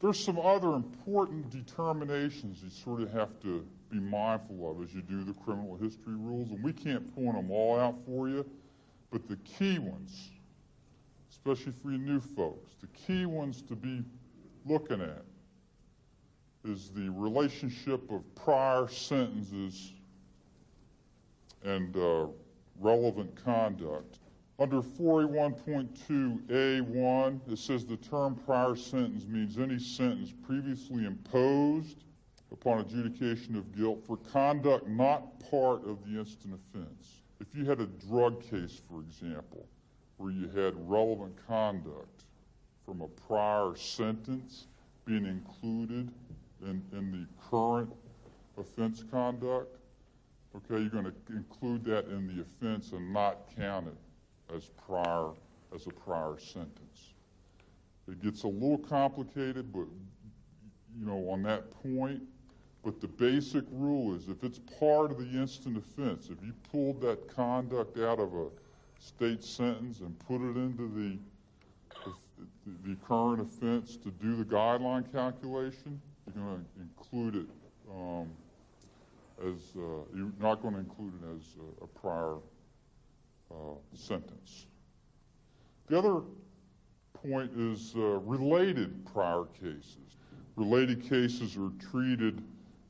[0.01, 5.03] there's some other important determinations you sort of have to be mindful of as you
[5.03, 8.45] do the criminal history rules, and we can't point them all out for you,
[9.11, 10.31] but the key ones,
[11.31, 14.03] especially for you new folks, the key ones to be
[14.67, 15.25] looking at
[16.65, 19.93] is the relationship of prior sentences
[21.65, 22.27] and uh,
[22.81, 24.19] relevant conduct.
[24.59, 32.05] Under 4A1.2A1, it says the term prior sentence means any sentence previously imposed
[32.53, 37.23] upon adjudication of guilt for conduct not part of the instant offense.
[37.41, 39.67] If you had a drug case, for example,
[40.19, 42.25] where you had relevant conduct
[42.85, 44.67] from a prior sentence
[45.07, 46.11] being included
[46.63, 47.91] in, in the current
[48.59, 49.80] offense conduct,
[50.57, 55.31] okay, you're going to include that in the offense and not count it as prior
[55.75, 57.13] as a prior sentence.
[58.09, 59.87] It gets a little complicated, but
[60.99, 62.23] you know, on that point,
[62.85, 67.01] but the basic rule is if it's part of the instant offense, if you pulled
[67.03, 68.49] that conduct out of a
[68.99, 71.19] state sentence and put it into the
[72.85, 77.51] the, current offense to do the guideline calculation, you're going to include it
[77.91, 78.31] um,
[79.43, 79.81] as uh,
[80.15, 82.37] you're not going to include it as a, a prior
[83.51, 84.67] uh, sentence.
[85.89, 86.23] The other
[87.15, 90.17] point is uh, related prior cases.
[90.57, 92.43] Related cases are treated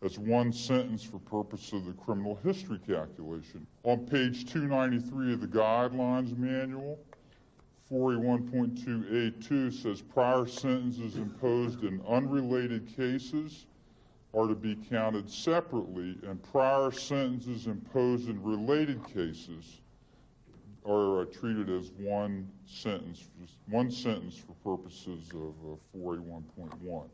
[0.02, 3.66] as one sentence for purpose of the criminal history calculation.
[3.84, 6.98] On page 293 of the guidelines manual,
[7.90, 13.66] 4A1.2A2 says prior sentences imposed in unrelated cases
[14.32, 19.80] are to be counted separately, and prior sentences imposed in related cases
[20.86, 23.28] are uh, treated as one sentence,
[23.68, 27.08] one sentence for purposes of uh, 4A1.1.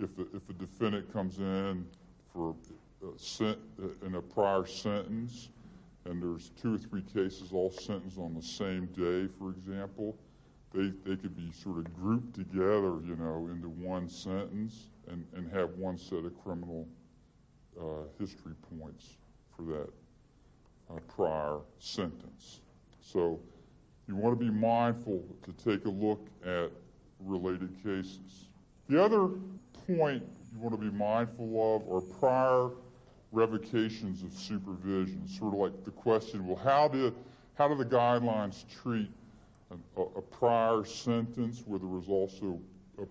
[0.00, 1.86] If a, if a defendant comes in
[2.32, 2.54] for
[3.02, 3.52] a uh,
[4.06, 5.48] in a prior sentence,
[6.04, 10.16] and there's two or three cases all sentenced on the same day, for example,
[10.74, 15.50] they, they could be sort of grouped together, you know, into one sentence and, and
[15.52, 16.86] have one set of criminal
[17.80, 19.16] uh, history points
[19.56, 19.88] for that
[20.90, 22.60] uh, prior sentence.
[23.00, 23.40] So
[24.08, 26.70] you want to be mindful to take a look at
[27.20, 28.48] related cases.
[28.88, 29.28] The other
[29.86, 32.70] point you want to be mindful of are prior
[33.32, 35.26] revocations of supervision.
[35.26, 37.14] Sort of like the question, well, how do,
[37.54, 39.10] how do the guidelines treat
[39.96, 42.60] a, a prior sentence where there was also
[42.98, 43.02] a,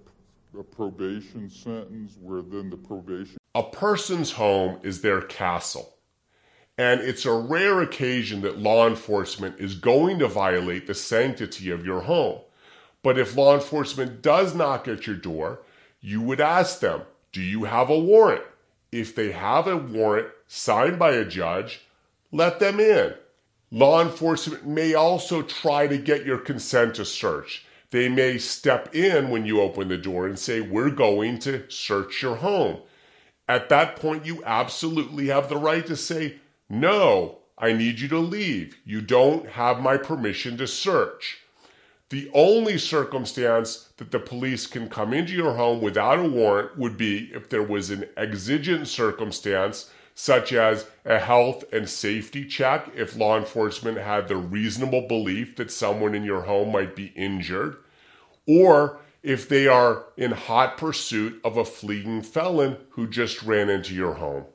[0.58, 3.38] a probation sentence where then the probation.
[3.56, 5.96] A person's home is their castle.
[6.78, 11.86] And it's a rare occasion that law enforcement is going to violate the sanctity of
[11.86, 12.42] your home.
[13.04, 15.62] But if law enforcement does knock at your door,
[16.02, 18.44] you would ask them, Do you have a warrant?
[18.92, 21.82] If they have a warrant signed by a judge,
[22.32, 23.14] let them in.
[23.72, 27.66] Law enforcement may also try to get your consent to search.
[27.94, 32.24] They may step in when you open the door and say, We're going to search
[32.24, 32.80] your home.
[33.48, 36.38] At that point, you absolutely have the right to say,
[36.68, 38.78] no, I need you to leave.
[38.84, 41.42] You don't have my permission to search.
[42.10, 46.98] The only circumstance that the police can come into your home without a warrant would
[46.98, 53.16] be if there was an exigent circumstance, such as a health and safety check, if
[53.16, 57.78] law enforcement had the reasonable belief that someone in your home might be injured,
[58.48, 63.96] or if they are in hot pursuit of a fleeing felon who just ran into
[63.96, 64.46] your home.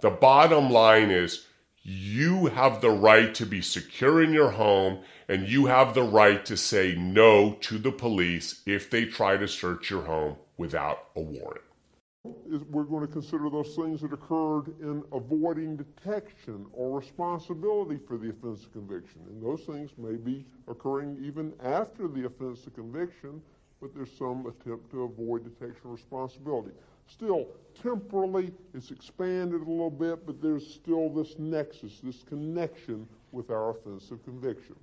[0.00, 1.46] The bottom line is
[1.82, 6.44] You have the right to be secure in your home, and you have the right
[6.46, 11.20] to say no to the police if they try to search your home without a
[11.20, 11.63] warrant.
[12.24, 18.30] We're going to consider those things that occurred in avoiding detection or responsibility for the
[18.30, 19.20] offense of conviction.
[19.28, 23.42] And those things may be occurring even after the offense of conviction,
[23.80, 26.70] but there's some attempt to avoid detection or responsibility.
[27.06, 27.46] Still,
[27.82, 33.70] temporally, it's expanded a little bit, but there's still this nexus, this connection with our
[33.70, 34.76] offense of conviction.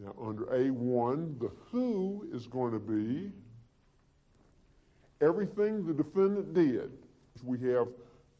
[0.00, 3.30] Now, under A1, the who is going to be
[5.20, 6.90] everything the defendant did.
[7.44, 7.88] We have,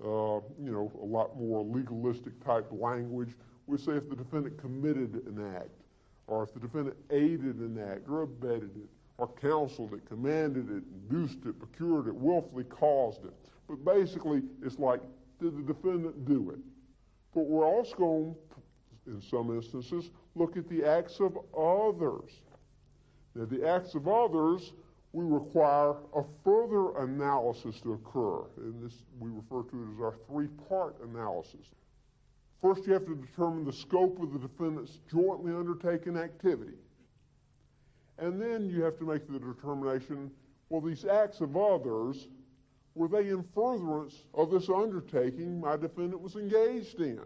[0.04, 3.30] uh, you know, a lot more legalistic type language.
[3.66, 5.70] We say if the defendant committed an act,
[6.26, 10.82] or if the defendant aided an act, or abetted it, or counseled it, commanded it,
[11.10, 13.32] induced it, procured it, willfully caused it.
[13.68, 15.00] But basically, it's like,
[15.40, 16.58] did the defendant do it?
[17.34, 18.34] But we're also going,
[19.06, 22.40] in some instances, look at the acts of others.
[23.34, 24.72] Now, the acts of others
[25.18, 28.44] we require a further analysis to occur.
[28.58, 31.66] And this we refer to it as our three-part analysis.
[32.62, 36.78] First, you have to determine the scope of the defendant's jointly undertaken activity.
[38.18, 40.30] And then you have to make the determination,
[40.68, 42.28] well, these acts of others,
[42.94, 47.20] were they in furtherance of this undertaking my defendant was engaged in?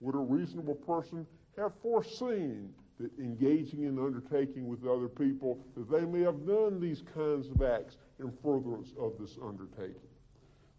[0.00, 1.26] Would a reasonable person
[1.58, 7.02] have foreseen that engaging in undertaking with other people, that they may have done these
[7.14, 9.96] kinds of acts in furtherance of this undertaking.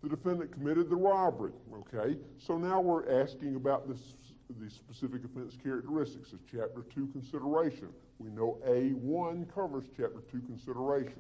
[0.04, 2.18] The defendant committed the robbery, okay?
[2.38, 4.14] So now we're asking about this,
[4.60, 7.90] the specific offense characteristics of Chapter 2 consideration.
[8.20, 11.18] We know A1 covers Chapter 2 considerations.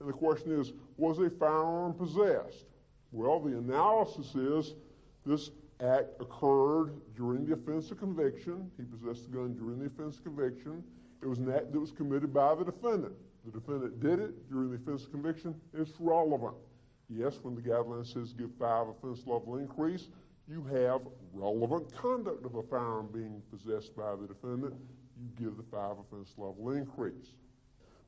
[0.00, 2.66] And the question is, was a firearm possessed?
[3.12, 4.74] Well, the analysis is
[5.24, 5.50] this
[5.80, 8.70] act occurred during the offense of conviction.
[8.76, 10.82] He possessed the gun during the offense of conviction.
[11.22, 13.14] It was an act that was committed by the defendant.
[13.44, 15.54] The defendant did it during the offense of conviction.
[15.74, 16.54] It's relevant.
[17.08, 20.08] Yes, when the guideline says give five offense level increase,
[20.48, 21.02] you have
[21.32, 24.74] relevant conduct of a firearm being possessed by the defendant.
[25.20, 27.32] You give the five offense level increase.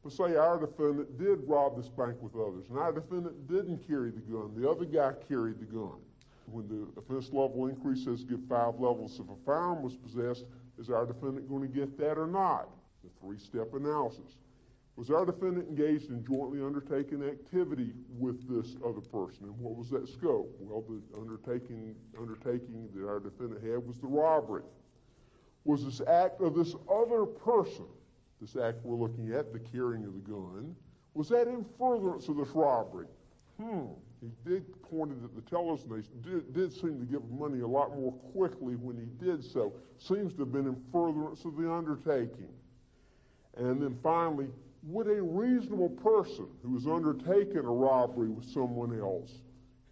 [0.02, 4.10] But say our defendant did rob this bank with others, and our defendant didn't carry
[4.10, 4.52] the gun.
[4.56, 5.98] The other guy carried the gun
[6.46, 10.44] when the offense level increase says give five levels if a firearm was possessed,
[10.78, 12.68] is our defendant going to get that or not?
[13.02, 14.36] The three-step analysis.
[14.96, 19.44] Was our defendant engaged in jointly undertaken activity with this other person?
[19.44, 20.54] And what was that scope?
[20.60, 24.62] Well, the undertaking, undertaking that our defendant had was the robbery.
[25.64, 27.86] Was this act of this other person,
[28.40, 30.76] this act we're looking at, the carrying of the gun,
[31.14, 33.06] was that in furtherance of this robbery?
[33.60, 33.86] Hmm,
[34.24, 37.66] he did pointed at the tellers and they did, did seem to give money a
[37.66, 39.72] lot more quickly when he did so.
[39.98, 42.48] Seems to have been in furtherance of the undertaking.
[43.56, 44.48] And then finally,
[44.84, 49.30] would a reasonable person who has undertaken a robbery with someone else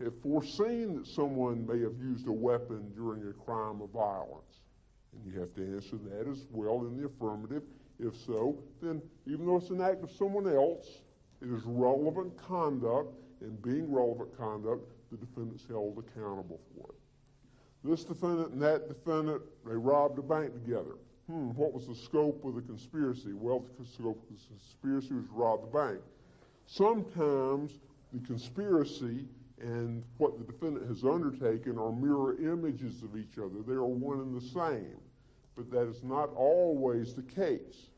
[0.02, 4.60] have foreseen that someone may have used a weapon during a crime of violence?
[5.12, 7.62] And you have to answer that as well in the affirmative.
[7.98, 10.86] If so, then even though it's an act of someone else,
[11.40, 16.98] it is relevant conduct and being relevant conduct, the defendant's held accountable for it.
[17.84, 20.96] This defendant and that defendant, they robbed a bank together.
[21.28, 23.32] Hmm, what was the scope of the conspiracy?
[23.32, 26.00] Well, the scope of the conspiracy was to rob the bank.
[26.66, 27.72] Sometimes
[28.12, 29.26] the conspiracy
[29.60, 33.62] and what the defendant has undertaken are mirror images of each other.
[33.66, 34.98] They are one and the same.
[35.56, 37.90] But that is not always the case.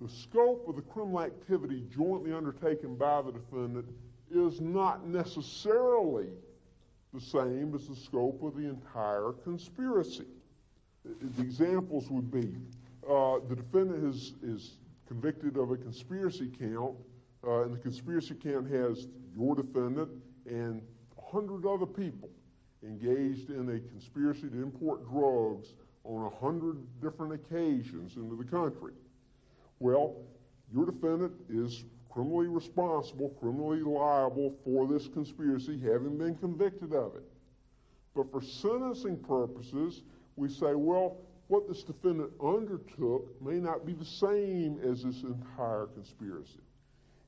[0.00, 3.86] The scope of the criminal activity jointly undertaken by the defendant
[4.30, 6.28] is not necessarily
[7.14, 10.26] the same as the scope of the entire conspiracy.
[11.04, 12.56] The examples would be
[13.08, 16.96] uh, the defendant is, is convicted of a conspiracy count,
[17.46, 20.10] uh, and the conspiracy count has your defendant
[20.46, 20.82] and
[21.14, 22.28] 100 other people
[22.82, 25.74] engaged in a conspiracy to import drugs
[26.04, 28.92] on 100 different occasions into the country.
[29.78, 30.16] Well,
[30.72, 37.24] your defendant is criminally responsible, criminally liable for this conspiracy, having been convicted of it.
[38.14, 40.02] But for sentencing purposes,
[40.36, 41.18] we say, well,
[41.48, 46.60] what this defendant undertook may not be the same as this entire conspiracy.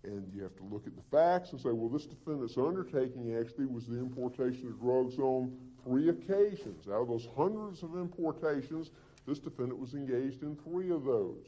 [0.05, 3.67] And you have to look at the facts and say, well, this defendant's undertaking actually
[3.67, 6.89] was the importation of drugs on three occasions.
[6.89, 8.91] Out of those hundreds of importations,
[9.27, 11.45] this defendant was engaged in three of those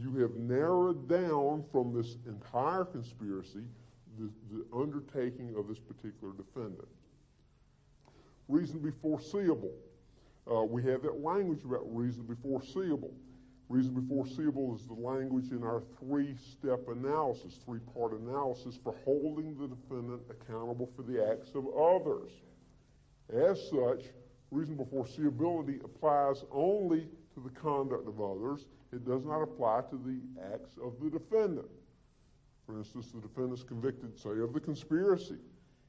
[0.00, 3.64] you have narrowed down from this entire conspiracy
[4.18, 6.88] the, the undertaking of this particular defendant.
[8.48, 9.72] reasonably foreseeable.
[10.50, 13.12] Uh, we have that language about reasonably foreseeable.
[13.68, 19.56] Reasonably foreseeable is the language in our three step analysis, three part analysis for holding
[19.56, 22.32] the defendant accountable for the acts of others.
[23.32, 24.10] As such,
[24.50, 30.20] reasonable foreseeability applies only to the conduct of others, it does not apply to the
[30.52, 31.68] acts of the defendant.
[32.66, 35.38] For instance, the defendant is convicted, say, of the conspiracy.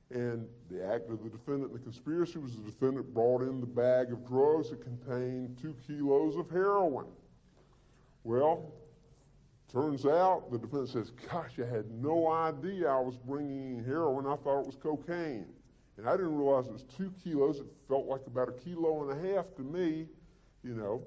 [0.10, 3.66] And the act of the defendant in the conspiracy was the defendant brought in the
[3.66, 7.06] bag of drugs that contained two kilos of heroin.
[8.24, 8.74] Well,
[9.72, 14.28] turns out the defendant says, Gosh, I had no idea I was bringing in heroin.
[14.28, 15.46] I thought it was cocaine.
[15.98, 17.60] And I didn't realize it was two kilos.
[17.60, 20.08] It felt like about a kilo and a half to me,
[20.64, 21.04] you know.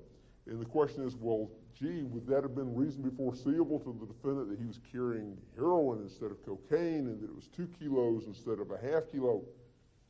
[0.46, 4.50] And the question is, well, gee, would that have been reasonably foreseeable to the defendant
[4.50, 8.58] that he was carrying heroin instead of cocaine and that it was two kilos instead
[8.60, 9.42] of a half kilo?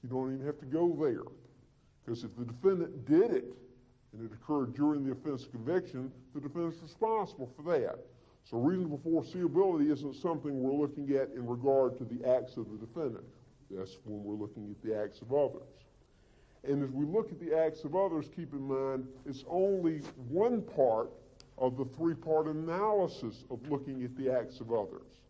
[0.03, 1.25] You don't even have to go there.
[2.05, 3.47] Because if the defendant did it
[4.13, 7.99] and it occurred during the offense conviction, the defendant's responsible for that.
[8.45, 12.77] So reasonable foreseeability isn't something we're looking at in regard to the acts of the
[12.77, 13.25] defendant.
[13.71, 15.63] That's when we're looking at the acts of others.
[16.63, 20.61] And as we look at the acts of others, keep in mind it's only one
[20.61, 21.11] part
[21.59, 25.21] of the three part analysis of looking at the acts of others.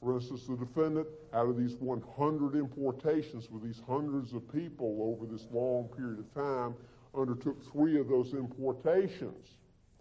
[0.00, 5.30] For instance, the defendant, out of these 100 importations with these hundreds of people over
[5.30, 6.74] this long period of time,
[7.16, 9.56] undertook three of those importations.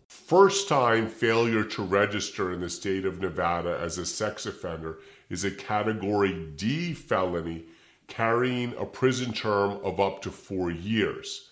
[0.08, 5.00] First time failure to register in the state of Nevada as a sex offender
[5.30, 7.66] is a category D felony
[8.08, 11.47] carrying a prison term of up to four years.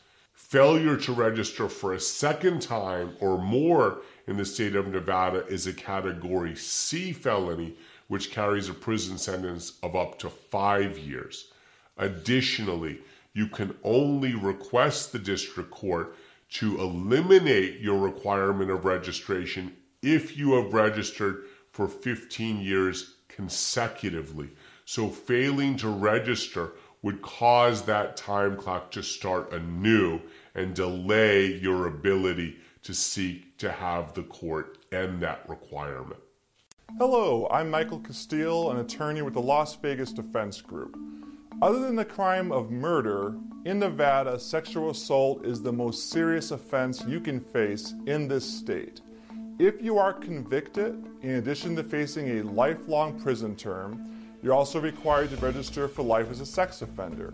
[0.56, 5.68] Failure to register for a second time or more in the state of Nevada is
[5.68, 7.76] a category C felony,
[8.08, 11.52] which carries a prison sentence of up to five years.
[11.98, 13.02] Additionally,
[13.34, 16.16] you can only request the district court
[16.52, 24.52] to eliminate your requirement of registration if you have registered for 15 years consecutively.
[24.86, 30.22] So failing to register would cause that time clock to start anew
[30.56, 36.20] and delay your ability to seek to have the court end that requirement.
[36.98, 40.98] Hello, I'm Michael Castillo, an attorney with the Las Vegas Defense Group.
[41.62, 43.36] Other than the crime of murder,
[43.66, 49.02] in Nevada, sexual assault is the most serious offense you can face in this state.
[49.58, 55.32] If you are convicted, in addition to facing a lifelong prison term, you're also required
[55.32, 57.34] to register for life as a sex offender.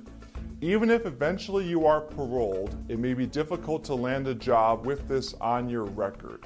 [0.63, 5.07] Even if eventually you are paroled, it may be difficult to land a job with
[5.07, 6.45] this on your record.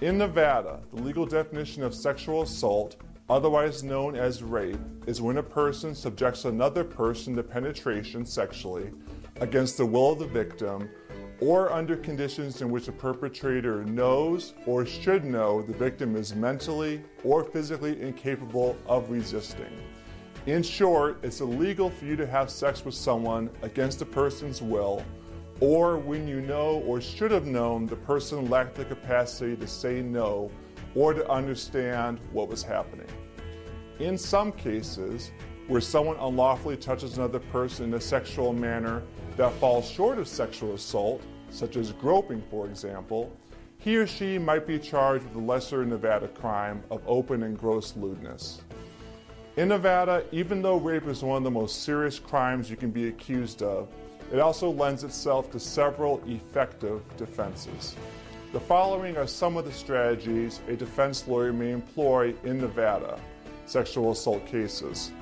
[0.00, 2.94] In Nevada, the legal definition of sexual assault,
[3.28, 4.78] otherwise known as rape,
[5.08, 8.92] is when a person subjects another person to penetration sexually
[9.40, 10.88] against the will of the victim
[11.40, 17.02] or under conditions in which the perpetrator knows or should know the victim is mentally
[17.24, 19.66] or physically incapable of resisting.
[20.46, 25.04] In short, it's illegal for you to have sex with someone against a person's will
[25.60, 30.02] or when you know or should have known the person lacked the capacity to say
[30.02, 30.50] no
[30.96, 33.06] or to understand what was happening.
[34.00, 35.30] In some cases,
[35.68, 39.04] where someone unlawfully touches another person in a sexual manner
[39.36, 43.32] that falls short of sexual assault, such as groping, for example,
[43.78, 47.94] he or she might be charged with the lesser Nevada crime of open and gross
[47.94, 48.62] lewdness.
[49.58, 53.08] In Nevada, even though rape is one of the most serious crimes you can be
[53.08, 53.86] accused of,
[54.32, 57.94] it also lends itself to several effective defenses.
[58.54, 63.20] The following are some of the strategies a defense lawyer may employ in Nevada
[63.66, 65.12] sexual assault cases.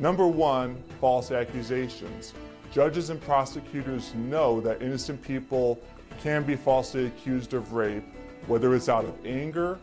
[0.00, 2.34] Number one, false accusations.
[2.72, 5.78] Judges and prosecutors know that innocent people
[6.20, 8.04] can be falsely accused of rape,
[8.48, 9.78] whether it's out of anger,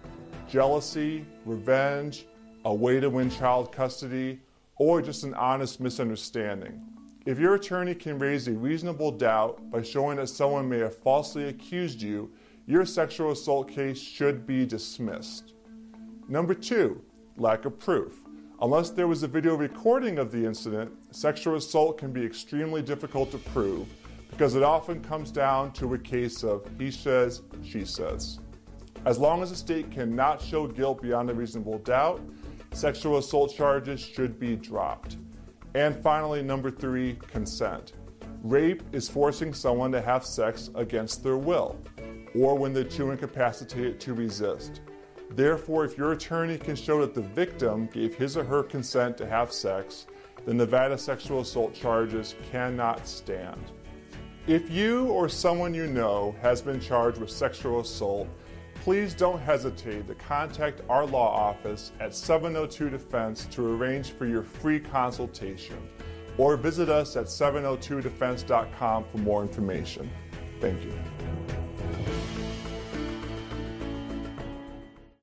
[0.50, 2.26] jealousy, revenge,
[2.66, 4.39] a way to win child custody,
[4.78, 6.82] or just an honest misunderstanding.
[7.28, 11.47] If your attorney can raise a reasonable doubt by showing that someone may have falsely
[11.47, 12.32] accused you,
[12.66, 15.53] your sexual assault case should be dismissed.
[16.28, 17.01] Number two,
[17.38, 18.22] lack of proof.
[18.59, 23.30] Unless there was a video recording of the incident, sexual assault can be extremely difficult
[23.32, 23.88] to prove
[24.32, 28.39] because it often comes down to a case of he says, she says.
[29.05, 32.22] As long as the state cannot show guilt beyond a reasonable doubt,
[32.76, 35.18] sexual assault charges should be dropped.
[35.74, 37.94] And finally, number three, consent.
[38.44, 41.80] Rape is forcing someone to have sex against their will,
[42.36, 44.82] or when they're too incapacitated to resist.
[45.32, 49.26] Therefore, if your attorney can show that the victim gave his or her consent to
[49.26, 50.06] have sex,
[50.46, 53.72] the Nevada sexual assault charges cannot stand.
[54.48, 58.28] If you or someone you know has been charged with sexual assault,
[58.86, 64.44] please don't hesitate to contact our law office at 702 Defense to arrange for your
[64.44, 65.90] free consultation
[66.38, 70.08] or visit us at 702defense.com for more information.
[70.62, 71.64] Thank you.